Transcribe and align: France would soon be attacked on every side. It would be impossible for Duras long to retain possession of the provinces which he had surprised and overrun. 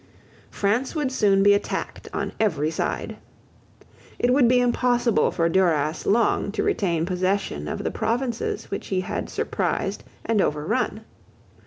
France 0.49 0.95
would 0.95 1.11
soon 1.11 1.43
be 1.43 1.53
attacked 1.53 2.09
on 2.11 2.31
every 2.39 2.71
side. 2.71 3.17
It 4.17 4.33
would 4.33 4.47
be 4.47 4.59
impossible 4.59 5.29
for 5.29 5.47
Duras 5.47 6.07
long 6.07 6.51
to 6.53 6.63
retain 6.63 7.05
possession 7.05 7.67
of 7.67 7.83
the 7.83 7.91
provinces 7.91 8.71
which 8.71 8.87
he 8.87 9.01
had 9.01 9.29
surprised 9.29 10.03
and 10.25 10.41
overrun. 10.41 11.01